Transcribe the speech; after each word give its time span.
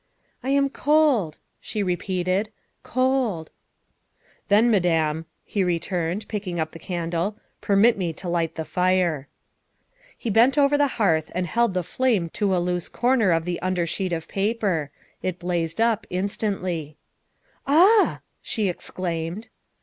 ''I 0.43 0.49
am 0.49 0.67
cold, 0.71 1.37
''she 1.61 1.83
repeated, 1.83 2.51
''cold. 2.97 3.51
''308 4.49 4.49
THE 4.49 4.49
WIFE 4.49 4.49
OF" 4.49 4.49
Then, 4.49 4.71
Madame," 4.71 5.25
he 5.45 5.63
returned, 5.63 6.27
picking 6.27 6.59
up 6.59 6.71
the 6.71 6.79
can 6.79 7.11
dle," 7.11 7.37
permit 7.61 7.99
me 7.99 8.11
to 8.13 8.27
light 8.27 8.55
the 8.55 8.65
fire." 8.65 9.27
He 10.17 10.31
bent 10.31 10.57
over 10.57 10.75
the 10.75 10.87
hearth 10.97 11.29
and 11.35 11.45
held 11.45 11.75
the 11.75 11.83
flame 11.83 12.29
to 12.31 12.55
a 12.55 12.57
loose 12.57 12.89
corner 12.89 13.29
of 13.29 13.45
the 13.45 13.61
under 13.61 13.85
sheet 13.85 14.11
of 14.11 14.27
paper; 14.27 14.89
it 15.21 15.37
blazed 15.37 15.79
up 15.79 16.07
instantly. 16.09 16.97
"Ah!" 17.67 18.21
she 18.41 18.69
exclaimed. 18.69 19.49